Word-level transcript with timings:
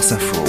Info. 0.00 0.42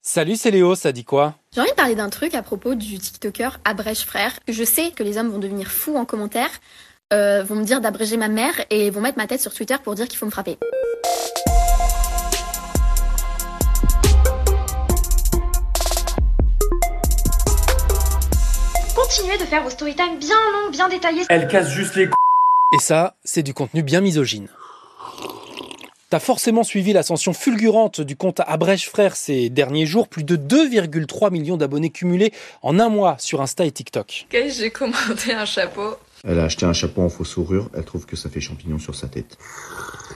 Salut, 0.00 0.36
c'est 0.36 0.50
Léo, 0.50 0.74
ça 0.74 0.92
dit 0.92 1.04
quoi? 1.04 1.34
J'ai 1.54 1.60
envie 1.60 1.70
de 1.70 1.74
parler 1.76 1.94
d'un 1.94 2.08
truc 2.08 2.34
à 2.34 2.42
propos 2.42 2.74
du 2.74 2.98
TikToker 2.98 3.60
Abrège 3.66 4.06
Frère. 4.06 4.32
Je 4.48 4.64
sais 4.64 4.92
que 4.92 5.02
les 5.02 5.18
hommes 5.18 5.28
vont 5.28 5.38
devenir 5.38 5.70
fous 5.70 5.94
en 5.94 6.06
commentaire, 6.06 6.48
euh, 7.12 7.44
vont 7.44 7.56
me 7.56 7.64
dire 7.64 7.82
d'abréger 7.82 8.16
ma 8.16 8.28
mère 8.28 8.54
et 8.70 8.88
vont 8.88 9.02
mettre 9.02 9.18
ma 9.18 9.26
tête 9.26 9.42
sur 9.42 9.52
Twitter 9.52 9.76
pour 9.84 9.94
dire 9.94 10.08
qu'il 10.08 10.16
faut 10.16 10.24
me 10.24 10.30
frapper. 10.30 10.56
Continuez 18.96 19.36
de 19.36 19.44
faire 19.44 19.62
vos 19.62 19.70
storytime 19.70 20.18
bien 20.18 20.36
longs, 20.54 20.70
bien 20.70 20.88
détaillés. 20.88 21.24
Elle 21.28 21.46
casse 21.46 21.68
juste 21.68 21.94
les 21.94 22.06
c... 22.06 22.10
Et 22.74 22.82
ça, 22.82 23.18
c'est 23.22 23.42
du 23.42 23.52
contenu 23.52 23.82
bien 23.82 24.00
misogyne. 24.00 24.48
T'as 26.10 26.20
forcément 26.20 26.64
suivi 26.64 26.94
l'ascension 26.94 27.34
fulgurante 27.34 28.00
du 28.00 28.16
compte 28.16 28.40
Abrège 28.46 28.88
Frères 28.88 29.14
ces 29.14 29.50
derniers 29.50 29.84
jours, 29.84 30.08
plus 30.08 30.24
de 30.24 30.36
2,3 30.36 31.30
millions 31.30 31.58
d'abonnés 31.58 31.90
cumulés 31.90 32.32
en 32.62 32.78
un 32.78 32.88
mois 32.88 33.16
sur 33.18 33.42
Insta 33.42 33.66
et 33.66 33.70
TikTok. 33.70 34.26
Ok, 34.32 34.42
j'ai 34.48 34.70
commandé 34.70 35.32
un 35.32 35.44
chapeau. 35.44 35.98
Elle 36.26 36.40
a 36.40 36.44
acheté 36.44 36.66
un 36.66 36.72
chapeau 36.72 37.02
en 37.02 37.08
faux 37.08 37.24
sourure, 37.24 37.70
elle 37.74 37.84
trouve 37.84 38.06
que 38.06 38.16
ça 38.16 38.28
fait 38.28 38.40
champignon 38.40 38.78
sur 38.78 38.94
sa 38.94 39.06
tête. 39.06 39.38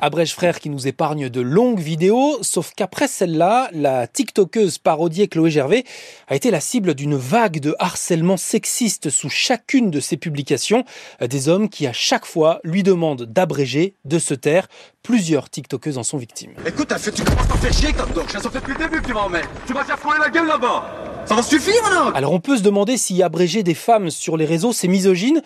Abrège 0.01 0.35
Frères 0.35 0.59
qui 0.59 0.69
nous 0.69 0.89
épargne 0.89 1.29
de 1.29 1.41
longues 1.41 1.79
vidéos, 1.79 2.39
sauf 2.43 2.73
qu'après 2.75 3.07
celle-là, 3.07 3.71
la 3.73 4.09
TikTokeuse 4.09 4.79
parodiée 4.79 5.29
Chloé 5.29 5.51
Gervais 5.51 5.85
a 6.27 6.35
été 6.35 6.51
la 6.51 6.61
cible 6.61 6.95
d'une 6.95 7.15
vague 7.15 7.61
de 7.61 7.77
harcèlement 7.79 8.37
sexiste 8.37 9.11
sous 9.11 9.29
chacune 9.29 9.93
de 9.93 10.01
ses 10.01 10.17
publications, 10.17 10.85
des 11.21 11.49
hommes 11.49 11.69
qui 11.69 11.87
à 11.87 11.93
chaque 11.93 12.27
fois 12.27 12.61
lui 12.65 12.83
demandent 12.83 13.25
d'abréger, 13.25 13.95
de 14.05 14.19
se 14.19 14.35
taire. 14.35 14.67
Plusieurs 15.05 15.51
TikTokeuses 15.51 15.99
en 15.99 16.03
sont 16.03 16.19
victimes. 16.19 16.55
Écoute, 16.67 16.89
t'as 16.89 16.99
fait, 16.99 17.13
tu 17.13 17.23
commences 17.23 17.51
à 17.51 17.57
faire 17.57 17.73
chier, 17.73 17.93
comme 17.93 18.11
donc. 18.13 18.31
Ça 18.31 18.41
fait 18.41 18.59
depuis 18.59 18.73
le 18.75 18.79
début 18.79 19.03
que 19.03 19.07
tu 19.07 19.15
m'en 19.15 19.29
mets. 19.29 19.43
Tu 19.67 19.73
vas 19.73 19.85
faire 19.85 19.99
fouler 19.99 20.19
la 20.21 20.31
gueule 20.31 20.47
là-bas. 20.47 21.25
Ça 21.27 21.37
va 21.37 21.43
suffire, 21.43 21.83
non 21.93 22.13
Alors 22.15 22.33
on 22.33 22.41
peut 22.41 22.57
se 22.57 22.63
demander 22.63 22.97
si 22.97 23.23
abréger 23.23 23.63
des 23.63 23.75
femmes 23.75 24.11
sur 24.11 24.37
les 24.37 24.45
réseaux 24.45 24.73
c'est 24.73 24.89
misogyne. 24.89 25.43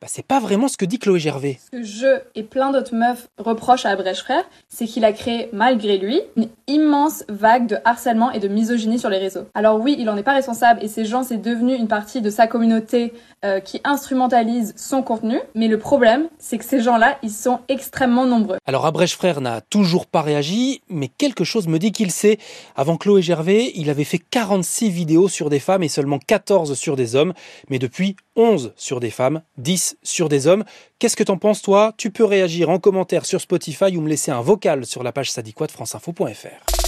Bah, 0.00 0.06
c'est 0.08 0.24
pas 0.24 0.40
vraiment 0.40 0.66
ce 0.68 0.78
que 0.78 0.86
dit 0.86 0.98
Chloé 0.98 1.18
Gervais. 1.18 1.58
Ce 1.62 1.76
que 1.76 1.82
je 1.82 2.22
et 2.34 2.42
plein 2.42 2.72
d'autres 2.72 2.94
meufs 2.94 3.28
reprochent 3.36 3.84
à 3.84 3.90
Abrège 3.90 4.20
Frère, 4.20 4.44
c'est 4.70 4.86
qu'il 4.86 5.04
a 5.04 5.12
créé, 5.12 5.50
malgré 5.52 5.98
lui, 5.98 6.22
une 6.36 6.48
immense 6.68 7.22
vague 7.28 7.66
de 7.66 7.76
harcèlement 7.84 8.30
et 8.30 8.38
de 8.38 8.48
misogynie 8.48 8.98
sur 8.98 9.10
les 9.10 9.18
réseaux. 9.18 9.44
Alors 9.52 9.78
oui, 9.78 9.96
il 9.98 10.08
en 10.08 10.16
est 10.16 10.22
pas 10.22 10.32
responsable 10.32 10.82
et 10.82 10.88
ces 10.88 11.04
gens, 11.04 11.22
c'est 11.22 11.36
devenu 11.36 11.74
une 11.74 11.86
partie 11.86 12.22
de 12.22 12.30
sa 12.30 12.46
communauté 12.46 13.12
euh, 13.44 13.60
qui 13.60 13.82
instrumentalise 13.84 14.72
son 14.74 15.02
contenu. 15.02 15.38
Mais 15.54 15.68
le 15.68 15.78
problème, 15.78 16.28
c'est 16.38 16.56
que 16.56 16.64
ces 16.64 16.80
gens-là, 16.80 17.18
ils 17.22 17.30
sont 17.30 17.58
extrêmement 17.68 18.24
nombreux. 18.24 18.56
Alors 18.64 18.86
Abrège 18.86 19.16
Frère 19.16 19.42
n'a 19.42 19.60
toujours 19.60 20.06
pas 20.06 20.22
réagi, 20.22 20.80
mais 20.88 21.08
quelque 21.08 21.44
chose 21.44 21.68
me 21.68 21.78
dit 21.78 21.92
qu'il 21.92 22.10
sait. 22.10 22.38
Avant 22.74 22.96
Chloé 22.96 23.20
Gervais, 23.20 23.72
il 23.74 23.90
avait 23.90 24.04
fait 24.04 24.18
46 24.18 24.88
vidéos 24.88 25.28
sur 25.28 25.50
des 25.50 25.60
femmes 25.60 25.82
et 25.82 25.88
seulement 25.88 26.18
14 26.18 26.72
sur 26.72 26.96
des 26.96 27.16
hommes. 27.16 27.34
Mais 27.68 27.78
depuis, 27.78 28.16
11 28.36 28.72
sur 28.76 29.00
des 29.00 29.10
femmes, 29.10 29.42
10 29.58 29.89
sur 30.02 30.28
des 30.28 30.46
hommes. 30.46 30.64
Qu'est-ce 30.98 31.16
que 31.16 31.24
t'en 31.24 31.36
penses 31.36 31.62
toi? 31.62 31.92
Tu 31.96 32.10
peux 32.10 32.24
réagir 32.24 32.70
en 32.70 32.78
commentaire 32.78 33.26
sur 33.26 33.40
Spotify 33.40 33.96
ou 33.96 34.00
me 34.00 34.08
laisser 34.08 34.30
un 34.30 34.40
vocal 34.40 34.86
sur 34.86 35.02
la 35.02 35.12
page 35.12 35.30
sadiquois 35.30 35.66
de 35.66 35.72
franceinfo.fr. 35.72 36.80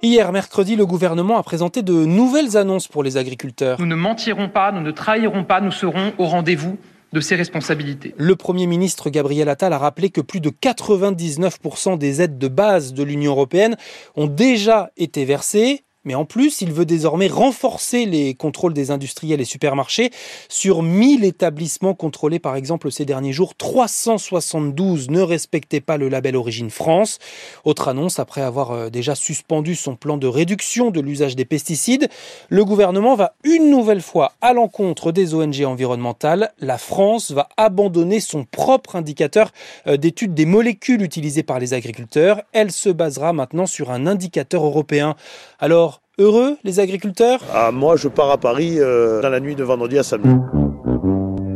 Hier, 0.00 0.30
mercredi, 0.30 0.76
le 0.76 0.86
gouvernement 0.86 1.38
a 1.38 1.42
présenté 1.42 1.82
de 1.82 1.92
nouvelles 1.92 2.56
annonces 2.56 2.86
pour 2.86 3.02
les 3.02 3.16
agriculteurs. 3.16 3.80
Nous 3.80 3.86
ne 3.86 3.96
mentirons 3.96 4.48
pas, 4.48 4.70
nous 4.70 4.80
ne 4.80 4.92
trahirons 4.92 5.42
pas, 5.42 5.60
nous 5.60 5.72
serons 5.72 6.12
au 6.18 6.26
rendez-vous 6.26 6.78
de 7.12 7.20
ces 7.20 7.34
responsabilités. 7.34 8.14
Le 8.16 8.36
Premier 8.36 8.66
ministre 8.66 9.10
Gabriel 9.10 9.48
Attal 9.48 9.72
a 9.72 9.78
rappelé 9.78 10.10
que 10.10 10.20
plus 10.20 10.40
de 10.40 10.50
99% 10.50 11.98
des 11.98 12.22
aides 12.22 12.38
de 12.38 12.48
base 12.48 12.92
de 12.92 13.02
l'Union 13.02 13.32
européenne 13.32 13.76
ont 14.14 14.26
déjà 14.26 14.90
été 14.96 15.24
versées. 15.24 15.84
Mais 16.08 16.14
en 16.14 16.24
plus, 16.24 16.62
il 16.62 16.72
veut 16.72 16.86
désormais 16.86 17.26
renforcer 17.26 18.06
les 18.06 18.32
contrôles 18.32 18.72
des 18.72 18.90
industriels 18.90 19.42
et 19.42 19.44
supermarchés. 19.44 20.08
Sur 20.48 20.82
1000 20.82 21.22
établissements 21.22 21.92
contrôlés, 21.92 22.38
par 22.38 22.56
exemple, 22.56 22.90
ces 22.90 23.04
derniers 23.04 23.34
jours, 23.34 23.54
372 23.54 25.10
ne 25.10 25.20
respectaient 25.20 25.82
pas 25.82 25.98
le 25.98 26.08
label 26.08 26.34
Origine 26.34 26.70
France. 26.70 27.18
Autre 27.64 27.88
annonce, 27.88 28.18
après 28.18 28.40
avoir 28.40 28.70
euh, 28.70 28.88
déjà 28.88 29.14
suspendu 29.14 29.74
son 29.74 29.96
plan 29.96 30.16
de 30.16 30.26
réduction 30.26 30.90
de 30.90 31.02
l'usage 31.02 31.36
des 31.36 31.44
pesticides, 31.44 32.08
le 32.48 32.64
gouvernement 32.64 33.14
va 33.14 33.34
une 33.44 33.70
nouvelle 33.70 34.00
fois 34.00 34.32
à 34.40 34.54
l'encontre 34.54 35.12
des 35.12 35.34
ONG 35.34 35.62
environnementales. 35.62 36.54
La 36.58 36.78
France 36.78 37.32
va 37.32 37.50
abandonner 37.58 38.20
son 38.20 38.46
propre 38.46 38.96
indicateur 38.96 39.52
euh, 39.86 39.98
d'étude 39.98 40.32
des 40.32 40.46
molécules 40.46 41.02
utilisées 41.02 41.42
par 41.42 41.58
les 41.58 41.74
agriculteurs. 41.74 42.40
Elle 42.54 42.72
se 42.72 42.88
basera 42.88 43.34
maintenant 43.34 43.66
sur 43.66 43.90
un 43.90 44.06
indicateur 44.06 44.64
européen. 44.64 45.14
Alors, 45.58 45.97
Heureux, 46.18 46.56
les 46.64 46.80
agriculteurs? 46.80 47.40
Ah, 47.54 47.70
Moi, 47.70 47.96
je 47.96 48.08
pars 48.08 48.30
à 48.30 48.38
Paris 48.38 48.76
euh, 48.78 49.20
dans 49.22 49.28
la 49.28 49.40
nuit 49.40 49.54
de 49.54 49.62
vendredi 49.64 49.98
à 49.98 50.02
samedi. 50.02 50.30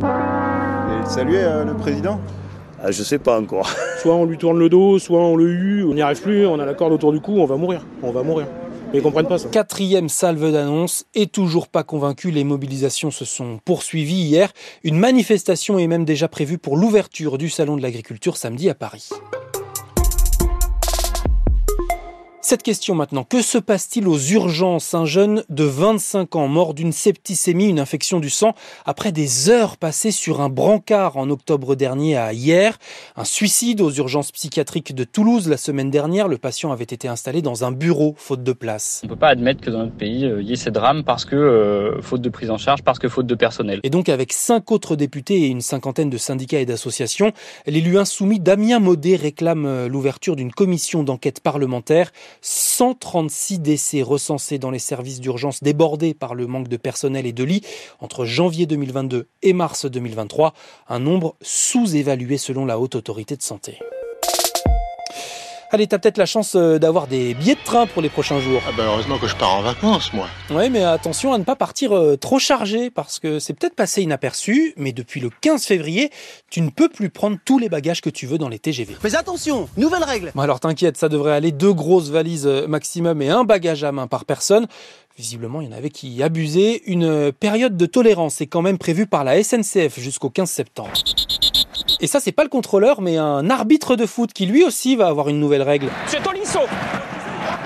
Et 0.01 1.09
saluer 1.09 1.43
euh, 1.43 1.65
le 1.65 1.73
président? 1.75 2.19
Ah, 2.81 2.91
Je 2.91 3.03
sais 3.03 3.19
pas 3.19 3.39
encore. 3.39 3.69
Soit 4.01 4.13
on 4.15 4.25
lui 4.25 4.37
tourne 4.37 4.59
le 4.59 4.69
dos, 4.69 4.99
soit 4.99 5.19
on 5.19 5.35
le 5.37 5.49
hue, 5.49 5.83
on 5.85 5.93
n'y 5.93 6.01
arrive 6.01 6.21
plus, 6.21 6.45
on 6.45 6.59
a 6.59 6.65
la 6.65 6.73
corde 6.73 6.91
autour 6.93 7.13
du 7.13 7.21
cou, 7.21 7.39
on 7.39 7.45
va 7.45 7.55
mourir. 7.55 7.85
On 8.01 8.11
va 8.11 8.21
mourir. 8.23 8.47
Mais 8.91 8.99
ils 8.99 9.01
comprennent 9.01 9.27
pas 9.27 9.37
ça. 9.37 9.47
Quatrième 9.49 10.09
salve 10.09 10.51
d'annonce 10.51 11.05
et 11.15 11.27
toujours 11.27 11.67
pas 11.69 11.83
convaincu, 11.83 12.29
les 12.31 12.43
mobilisations 12.43 13.11
se 13.11 13.25
sont 13.25 13.59
poursuivies 13.63 14.23
hier. 14.23 14.51
Une 14.83 14.97
manifestation 14.99 15.79
est 15.79 15.87
même 15.87 16.03
déjà 16.05 16.27
prévue 16.27 16.57
pour 16.57 16.75
l'ouverture 16.77 17.37
du 17.37 17.49
Salon 17.49 17.77
de 17.77 17.81
l'agriculture 17.81 18.35
samedi 18.37 18.69
à 18.69 18.75
Paris. 18.75 19.09
Cette 22.45 22.61
question 22.61 22.93
maintenant, 22.93 23.23
que 23.23 23.41
se 23.41 23.57
passe-t-il 23.57 24.05
aux 24.05 24.19
urgences? 24.19 24.93
Un 24.93 25.05
jeune 25.05 25.45
de 25.47 25.63
25 25.63 26.35
ans 26.35 26.49
mort 26.49 26.73
d'une 26.73 26.91
septicémie, 26.91 27.69
une 27.69 27.79
infection 27.79 28.19
du 28.19 28.29
sang, 28.29 28.53
après 28.85 29.13
des 29.13 29.49
heures 29.49 29.77
passées 29.77 30.11
sur 30.11 30.41
un 30.41 30.49
brancard 30.49 31.15
en 31.15 31.29
octobre 31.29 31.75
dernier 31.75 32.17
à 32.17 32.33
hier. 32.33 32.79
Un 33.15 33.23
suicide 33.23 33.79
aux 33.79 33.91
urgences 33.91 34.33
psychiatriques 34.33 34.93
de 34.93 35.05
Toulouse 35.05 35.47
la 35.47 35.55
semaine 35.55 35.89
dernière. 35.89 36.27
Le 36.27 36.37
patient 36.37 36.73
avait 36.73 36.83
été 36.83 37.07
installé 37.07 37.41
dans 37.41 37.63
un 37.63 37.71
bureau, 37.71 38.13
faute 38.17 38.43
de 38.43 38.51
place. 38.51 38.99
On 39.05 39.07
ne 39.07 39.13
peut 39.13 39.19
pas 39.19 39.29
admettre 39.29 39.61
que 39.61 39.69
dans 39.69 39.79
notre 39.79 39.95
pays, 39.95 40.25
euh, 40.25 40.41
il 40.41 40.49
y 40.49 40.51
ait 40.51 40.57
ces 40.57 40.71
drames 40.71 41.05
parce 41.05 41.23
que 41.23 41.37
euh, 41.37 42.01
faute 42.01 42.21
de 42.21 42.29
prise 42.29 42.49
en 42.49 42.57
charge, 42.57 42.83
parce 42.83 42.99
que 42.99 43.07
faute 43.07 43.25
de 43.25 43.35
personnel. 43.35 43.79
Et 43.83 43.89
donc 43.89 44.09
avec 44.09 44.33
cinq 44.33 44.69
autres 44.73 44.97
députés 44.97 45.43
et 45.43 45.47
une 45.47 45.61
cinquantaine 45.61 46.09
de 46.09 46.17
syndicats 46.17 46.59
et 46.59 46.65
d'associations, 46.65 47.31
l'élu 47.67 47.97
insoumis 47.97 48.41
Damien 48.41 48.79
Maudet 48.79 49.15
réclame 49.15 49.65
euh, 49.65 49.87
l'ouverture 49.87 50.35
d'une 50.35 50.51
commission 50.51 51.03
d'enquête 51.03 51.39
parlementaire 51.39 52.11
136 52.41 53.59
décès 53.59 54.01
recensés 54.01 54.57
dans 54.57 54.71
les 54.71 54.79
services 54.79 55.19
d'urgence 55.19 55.63
débordés 55.63 56.13
par 56.13 56.35
le 56.35 56.47
manque 56.47 56.67
de 56.67 56.77
personnel 56.77 57.25
et 57.25 57.33
de 57.33 57.43
lits 57.43 57.63
entre 57.99 58.25
janvier 58.25 58.65
2022 58.65 59.27
et 59.41 59.53
mars 59.53 59.85
2023, 59.85 60.53
un 60.89 60.99
nombre 60.99 61.35
sous-évalué 61.41 62.37
selon 62.37 62.65
la 62.65 62.79
haute 62.79 62.95
autorité 62.95 63.35
de 63.35 63.41
santé. 63.41 63.79
Allez, 65.75 65.87
t'as 65.87 65.97
peut-être 65.97 66.19
la 66.19 66.27
chance 66.27 66.53
euh, 66.55 66.77
d'avoir 66.77 67.07
des 67.07 67.33
billets 67.33 67.55
de 67.55 67.63
train 67.65 67.87
pour 67.87 68.03
les 68.03 68.09
prochains 68.09 68.39
jours. 68.39 68.61
Ah 68.67 68.71
ben 68.77 68.85
heureusement 68.85 69.17
que 69.17 69.25
je 69.25 69.35
pars 69.35 69.55
en 69.55 69.63
vacances, 69.63 70.13
moi. 70.13 70.27
Ouais, 70.51 70.69
mais 70.69 70.83
attention 70.83 71.33
à 71.33 71.39
ne 71.39 71.43
pas 71.43 71.55
partir 71.55 71.97
euh, 71.97 72.15
trop 72.15 72.37
chargé, 72.37 72.91
parce 72.91 73.17
que 73.17 73.39
c'est 73.39 73.55
peut-être 73.55 73.73
passé 73.73 74.03
inaperçu, 74.03 74.75
mais 74.77 74.91
depuis 74.91 75.19
le 75.19 75.31
15 75.41 75.65
février, 75.65 76.11
tu 76.51 76.61
ne 76.61 76.69
peux 76.69 76.89
plus 76.89 77.09
prendre 77.09 77.37
tous 77.43 77.57
les 77.57 77.69
bagages 77.69 78.01
que 78.01 78.11
tu 78.11 78.27
veux 78.27 78.37
dans 78.37 78.49
les 78.49 78.59
TGV. 78.59 78.97
Mais 79.03 79.15
attention, 79.15 79.67
nouvelle 79.75 80.03
règle 80.03 80.31
Bon 80.35 80.43
alors 80.43 80.59
t'inquiète, 80.59 80.95
ça 80.95 81.09
devrait 81.09 81.33
aller 81.33 81.51
deux 81.51 81.73
grosses 81.73 82.11
valises 82.11 82.45
euh, 82.45 82.67
maximum 82.67 83.23
et 83.23 83.29
un 83.29 83.43
bagage 83.43 83.83
à 83.83 83.91
main 83.91 84.05
par 84.05 84.25
personne. 84.25 84.67
Visiblement, 85.17 85.59
il 85.61 85.69
y 85.69 85.73
en 85.73 85.75
avait 85.75 85.89
qui 85.89 86.21
abusaient. 86.21 86.83
Une 86.85 87.31
période 87.31 87.77
de 87.77 87.85
tolérance 87.87 88.41
est 88.41 88.47
quand 88.47 88.61
même 88.61 88.77
prévue 88.77 89.07
par 89.07 89.23
la 89.23 89.43
SNCF 89.43 89.99
jusqu'au 89.99 90.29
15 90.29 90.47
septembre. 90.47 90.91
Et 92.03 92.07
ça, 92.07 92.19
c'est 92.19 92.33
pas 92.33 92.43
le 92.43 92.49
contrôleur, 92.49 92.99
mais 92.99 93.15
un 93.15 93.49
arbitre 93.49 93.95
de 93.95 94.05
foot 94.05 94.33
qui 94.33 94.45
lui 94.45 94.65
aussi 94.65 94.97
va 94.97 95.07
avoir 95.07 95.29
une 95.29 95.39
nouvelle 95.39 95.61
règle. 95.61 95.87
Monsieur 96.03 96.19
Tolisso, 96.19 96.59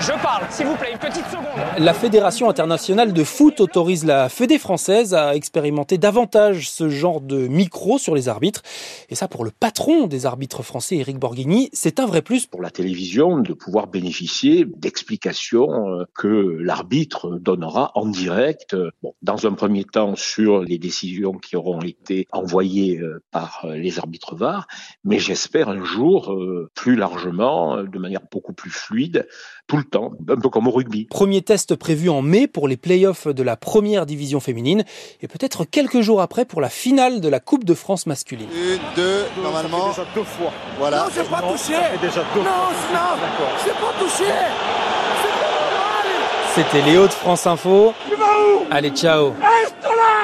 je 0.00 0.12
parle, 0.22 0.46
s'il 0.50 0.66
vous 0.66 0.76
plaît, 0.76 0.92
une 0.92 0.98
petite 0.98 1.26
seconde. 1.26 1.46
La 1.78 1.94
Fédération 1.94 2.48
internationale 2.48 3.12
de 3.12 3.24
foot 3.24 3.60
autorise 3.60 4.04
la 4.04 4.28
Fédé 4.28 4.58
française 4.58 5.14
à 5.14 5.34
expérimenter 5.34 5.98
davantage 5.98 6.70
ce 6.70 6.88
genre 6.88 7.20
de 7.20 7.48
micro 7.48 7.98
sur 7.98 8.14
les 8.14 8.28
arbitres. 8.28 8.62
Et 9.08 9.14
ça, 9.14 9.28
pour 9.28 9.44
le 9.44 9.50
patron 9.50 10.06
des 10.06 10.26
arbitres 10.26 10.62
français, 10.62 10.96
Eric 10.96 11.18
Borghini, 11.18 11.70
c'est 11.72 12.00
un 12.00 12.06
vrai 12.06 12.22
plus. 12.22 12.46
Pour 12.46 12.62
la 12.62 12.70
télévision, 12.70 13.38
de 13.38 13.52
pouvoir 13.52 13.86
bénéficier 13.86 14.64
d'explications 14.64 15.88
euh, 15.88 16.04
que 16.14 16.58
l'arbitre 16.60 17.38
donnera 17.38 17.92
en 17.94 18.06
direct, 18.06 18.74
euh, 18.74 18.90
bon, 19.02 19.14
dans 19.22 19.46
un 19.46 19.52
premier 19.52 19.84
temps 19.84 20.14
sur 20.16 20.62
les 20.62 20.78
décisions 20.78 21.32
qui 21.32 21.56
auront 21.56 21.80
été 21.80 22.26
envoyées 22.32 22.98
euh, 23.00 23.22
par 23.30 23.66
les 23.68 23.98
arbitres 23.98 24.34
VAR, 24.36 24.66
mais 25.04 25.18
j'espère 25.18 25.68
un 25.68 25.84
jour, 25.84 26.36
plus 26.74 26.96
largement, 26.96 27.82
de 27.82 27.98
manière 27.98 28.20
beaucoup 28.30 28.52
plus 28.52 28.70
fluide, 28.70 29.26
tout 29.66 29.76
le 29.78 29.84
temps, 29.84 30.12
un 30.28 30.36
peu 30.36 30.48
comme 30.48 30.66
au 30.68 30.70
rugby. 30.70 31.06
Premier 31.10 31.42
test 31.42 31.74
prévu 31.76 32.08
en 32.10 32.22
mai 32.22 32.46
pour 32.46 32.68
les 32.68 32.76
playoffs 32.76 33.28
de 33.28 33.42
la 33.42 33.56
première 33.56 34.06
division 34.06 34.40
féminine 34.40 34.84
et 35.22 35.28
peut-être 35.28 35.64
quelques 35.64 36.00
jours 36.00 36.20
après 36.20 36.44
pour 36.44 36.60
la 36.60 36.68
finale 36.68 37.20
de 37.20 37.28
la 37.28 37.40
Coupe 37.40 37.64
de 37.64 37.74
France 37.74 38.06
masculine. 38.06 38.48
Une, 38.52 38.78
deux, 38.96 39.24
normalement. 39.42 39.88
déjà 39.90 40.04
deux 40.14 40.22
fois. 40.24 40.52
Voilà. 40.78 41.04
Non, 41.04 41.10
j'ai 41.14 41.22
pas 41.24 41.40
touché. 41.42 41.72
Ça 41.74 41.82
fait 41.84 42.06
déjà 42.06 42.24
deux 42.34 42.40
non, 42.40 42.46
fois. 42.46 42.92
non, 42.92 43.22
j'ai 43.64 43.70
pas 43.70 43.94
touché. 43.98 44.30
C'était 46.54 46.82
Léo 46.82 47.06
de 47.06 47.12
France 47.12 47.46
Info. 47.46 47.92
Allez, 48.70 48.90
ciao. 48.90 49.28
Reste 49.40 49.76
là 49.82 50.17